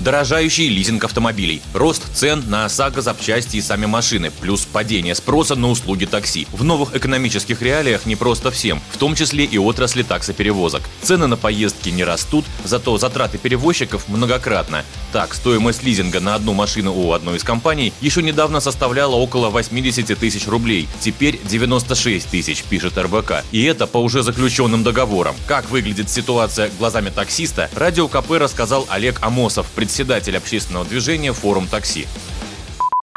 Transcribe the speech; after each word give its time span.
Дорожающий 0.00 0.68
лизинг 0.68 1.04
автомобилей, 1.04 1.60
рост 1.74 2.02
цен 2.14 2.42
на 2.48 2.64
ОСАГО, 2.64 3.02
запчасти 3.02 3.58
и 3.58 3.60
сами 3.60 3.84
машины, 3.86 4.30
плюс 4.40 4.64
падение 4.64 5.14
спроса 5.14 5.56
на 5.56 5.68
услуги 5.68 6.06
такси. 6.06 6.46
В 6.52 6.64
новых 6.64 6.96
экономических 6.96 7.60
реалиях 7.60 8.06
не 8.06 8.16
просто 8.16 8.50
всем, 8.50 8.80
в 8.92 8.96
том 8.96 9.14
числе 9.14 9.44
и 9.44 9.58
отрасли 9.58 10.02
таксоперевозок. 10.02 10.82
Цены 11.02 11.26
на 11.26 11.36
поездки 11.36 11.90
не 11.90 12.02
растут, 12.02 12.46
зато 12.64 12.96
затраты 12.96 13.36
перевозчиков 13.36 14.08
многократно. 14.08 14.84
Так, 15.12 15.34
стоимость 15.34 15.82
лизинга 15.82 16.20
на 16.20 16.34
одну 16.34 16.54
машину 16.54 16.94
у 16.94 17.12
одной 17.12 17.36
из 17.36 17.44
компаний 17.44 17.92
еще 18.00 18.22
недавно 18.22 18.60
составляла 18.60 19.16
около 19.16 19.50
80 19.50 20.18
тысяч 20.18 20.46
рублей, 20.46 20.88
теперь 21.00 21.38
96 21.44 22.26
тысяч, 22.26 22.62
пишет 22.64 22.96
РБК. 22.96 23.44
И 23.52 23.62
это 23.64 23.86
по 23.86 23.98
уже 23.98 24.22
заключенным 24.22 24.82
договорам. 24.82 25.34
Как 25.46 25.68
выглядит 25.70 26.08
ситуация 26.08 26.70
глазами 26.78 27.10
таксиста, 27.10 27.68
Радио 27.74 28.08
КП 28.08 28.32
рассказал 28.32 28.86
Олег 28.88 29.18
Амосов, 29.20 29.66
председатель 29.74 29.90
общественного 30.36 30.84
движения 30.84 31.32
«Форум 31.32 31.66
такси». 31.66 32.06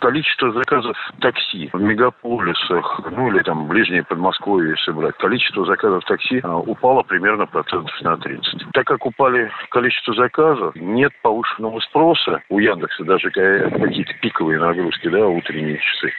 Количество 0.00 0.52
заказов 0.52 0.96
такси 1.20 1.70
в 1.72 1.80
мегаполисах, 1.80 3.00
ну 3.10 3.28
или 3.28 3.42
там 3.42 3.66
ближнее 3.66 4.04
Подмосковье, 4.04 4.70
если 4.70 4.92
брать, 4.92 5.16
количество 5.16 5.64
заказов 5.66 6.04
такси 6.04 6.40
а, 6.42 6.58
упало 6.58 7.02
примерно 7.02 7.46
процентов 7.46 7.94
на 8.02 8.16
30. 8.16 8.72
Так 8.72 8.86
как 8.86 9.04
упали 9.06 9.50
количество 9.70 10.14
заказов, 10.14 10.74
нет 10.76 11.12
повышенного 11.22 11.80
спроса 11.80 12.42
у 12.48 12.58
Яндекса, 12.58 13.04
даже 13.04 13.30
какие-то 13.30 14.14
пиковые 14.22 14.58
нагрузки, 14.58 15.08
да, 15.08 15.26
утренние 15.26 15.78
часы. 15.78 16.12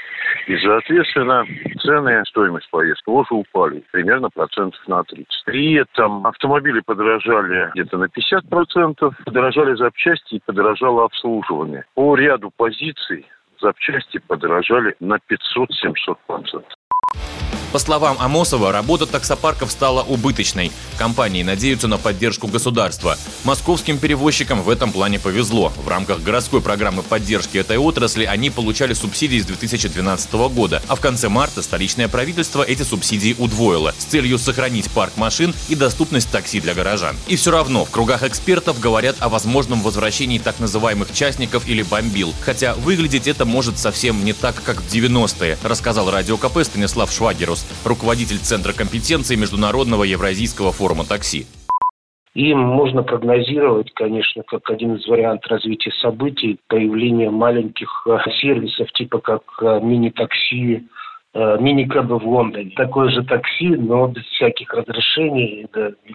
И, 0.47 0.57
соответственно, 0.57 1.45
цены, 1.81 2.23
стоимость 2.27 2.69
поездки 2.69 3.05
тоже 3.05 3.33
упали 3.33 3.83
примерно 3.91 4.29
процентов 4.29 4.79
на 4.87 5.03
30. 5.03 5.27
При 5.45 5.73
этом 5.73 6.25
автомобили 6.27 6.81
подорожали 6.81 7.71
где-то 7.73 7.97
на 7.97 8.05
50%, 8.05 9.13
подорожали 9.25 9.75
запчасти 9.75 10.35
и 10.35 10.41
подорожало 10.45 11.05
обслуживание. 11.05 11.85
По 11.95 12.15
ряду 12.15 12.51
позиций 12.55 13.25
запчасти 13.61 14.19
подорожали 14.19 14.95
на 14.99 15.15
500-700%. 15.15 16.78
По 17.71 17.77
словам 17.77 18.17
Амосова, 18.19 18.71
работа 18.71 19.05
таксопарков 19.05 19.71
стала 19.71 20.01
убыточной. 20.01 20.71
Компании 20.97 21.43
надеются 21.43 21.87
на 21.87 21.99
поддержку 21.99 22.47
государства. 22.47 23.15
Московским 23.43 23.99
перевозчикам 23.99 24.63
в 24.63 24.69
этом 24.71 24.91
плане 24.91 25.19
повезло. 25.19 25.71
В 25.77 25.87
рамках 25.87 26.23
городской 26.23 26.61
программы 26.61 27.03
поддержки 27.03 27.59
этой 27.59 27.77
отрасли 27.77 28.25
они 28.25 28.49
получали 28.49 28.93
субсидии 28.93 29.39
с 29.39 29.45
2012 29.45 30.33
года, 30.51 30.81
а 30.87 30.95
в 30.95 30.99
конце 30.99 31.29
марта 31.29 31.61
столичное 31.61 32.07
правительство 32.07 32.63
эти 32.63 32.81
субсидии 32.81 33.35
удвоило 33.37 33.93
с 33.95 34.05
целью 34.05 34.39
сохранить 34.39 34.89
парк 34.89 35.15
машин 35.15 35.53
и 35.67 35.75
доступность 35.75 36.31
такси 36.31 36.59
для 36.59 36.73
горожан. 36.73 37.15
И 37.27 37.35
все 37.35 37.51
равно 37.51 37.85
в 37.85 37.91
кругах 37.91 38.23
экспертов 38.23 38.79
говорят 38.79 39.15
о 39.19 39.29
возможном 39.29 39.83
возвращении 39.83 40.39
так 40.39 40.59
называемых 40.59 41.13
частников 41.13 41.67
или 41.67 41.83
бомбил, 41.83 42.33
хотя 42.41 42.73
выглядеть 42.73 43.27
это 43.27 43.45
может 43.45 43.77
совсем 43.77 44.25
не 44.25 44.33
так, 44.33 44.55
как 44.63 44.81
в 44.81 44.91
90-е, 44.91 45.59
рассказал 45.61 46.09
радио 46.09 46.35
КП 46.35 46.63
Станислав 46.63 47.11
Швагерус, 47.59 47.85
руководитель 47.85 48.37
Центра 48.37 48.73
компетенции 48.73 49.35
Международного 49.35 50.03
Евразийского 50.03 50.71
форума 50.71 51.05
такси. 51.05 51.45
И 52.35 52.53
можно 52.53 53.03
прогнозировать, 53.03 53.91
конечно, 53.93 54.43
как 54.43 54.69
один 54.69 54.95
из 54.95 55.07
вариантов 55.07 55.51
развития 55.51 55.91
событий, 55.99 56.59
появление 56.67 57.31
маленьких 57.31 57.89
э, 58.07 58.17
сервисов, 58.39 58.91
типа 58.93 59.17
как 59.19 59.41
э, 59.61 59.79
мини-такси, 59.81 60.87
э, 61.33 61.57
мини-кэбы 61.59 62.19
в 62.19 62.27
Лондоне. 62.27 62.71
Такое 62.75 63.09
же 63.09 63.23
такси, 63.23 63.69
но 63.69 64.07
без 64.07 64.23
всяких 64.25 64.71
разрешений, 64.73 65.67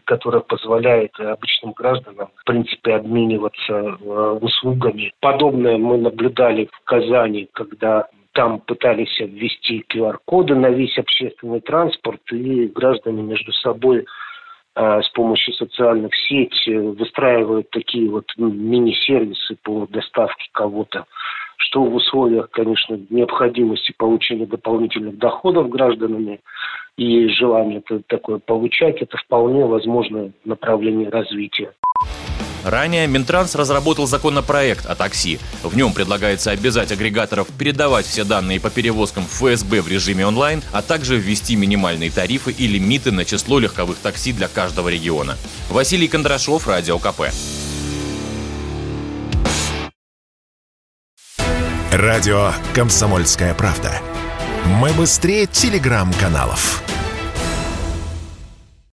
которое 0.05 0.41
позволяет 0.41 1.19
обычным 1.19 1.73
гражданам, 1.73 2.29
в 2.37 2.45
принципе, 2.45 2.95
обмениваться 2.95 3.97
услугами. 4.41 5.13
Подобное 5.21 5.77
мы 5.79 5.99
наблюдали 5.99 6.69
в 6.73 6.85
Казани, 6.85 7.49
когда 7.53 8.07
там 8.35 8.61
пытались 8.61 9.19
ввести 9.21 9.85
QR-коды 9.93 10.55
на 10.55 10.69
весь 10.71 10.99
общественный 10.99 11.61
транспорт, 11.61 12.21
и 12.33 12.67
граждане 12.67 13.23
между 13.23 13.53
собой 13.53 14.07
э, 14.75 15.03
с 15.03 15.09
помощью 15.11 15.55
социальных 15.55 16.15
сетей 16.17 16.79
выстраивают 16.79 17.71
такие 17.71 18.11
вот 18.11 18.27
мини-сервисы 18.37 19.57
по 19.63 19.87
доставке 19.87 20.49
кого-то, 20.53 21.07
что 21.59 21.85
в 21.85 21.95
условиях, 21.95 22.51
конечно, 22.51 22.99
необходимости 23.09 23.95
получения 23.97 24.47
дополнительных 24.47 25.17
доходов 25.17 25.69
гражданами 25.69 26.41
и 26.97 27.29
желания 27.29 27.83
такое 28.09 28.39
получать, 28.39 29.01
это 29.01 29.17
вполне 29.17 29.65
возможное 29.65 30.33
направление 30.45 31.09
развития. 31.09 31.73
Ранее 32.65 33.07
Минтранс 33.07 33.55
разработал 33.55 34.07
законопроект 34.07 34.87
о 34.87 34.95
такси. 34.95 35.39
В 35.63 35.77
нем 35.77 35.93
предлагается 35.93 36.51
обязать 36.51 36.91
агрегаторов 36.91 37.49
передавать 37.59 38.07
все 38.07 38.25
данные 38.25 38.59
по 38.59 38.71
перевозкам 38.71 39.27
ФСБ 39.27 39.83
в 39.83 39.89
режиме 39.89 40.27
онлайн, 40.27 40.63
а 40.73 40.81
также 40.81 41.19
ввести 41.19 41.57
минимальные 41.57 42.11
тарифы 42.11 42.53
и 42.53 42.67
лимиты 42.67 43.13
на 43.13 43.25
число 43.25 43.59
легковых 43.59 43.99
такси 43.99 44.33
для 44.33 44.49
каждого 44.49 44.89
региона. 44.89 45.37
Василий 45.69 46.09
Кондрашов, 46.09 46.67
Радио 46.67 46.99
КП. 46.99 47.23
Радио 51.93 52.53
«Комсомольская 52.75 53.55
правда». 53.55 54.01
Мы 54.67 54.93
быстрее 54.95 55.47
телеграм-каналов. 55.47 56.83